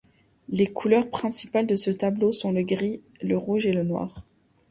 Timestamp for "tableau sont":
1.91-2.51